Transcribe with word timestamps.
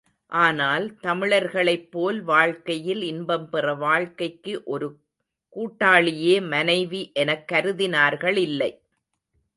ஆனால் 0.31 0.85
தமிழர்களைப் 1.03 1.91
போல் 1.91 2.21
வாழ்க்கையில் 2.23 3.01
இன்பம் 3.01 3.45
பெற 3.49 3.73
வாழ்க்கைக்கு 3.75 4.61
ஒரு 4.65 4.87
கூட்டாளியே 5.55 6.35
மனைவி 6.47 7.11
எனக் 7.13 7.45
கருதினார்களில்லை. 7.51 8.71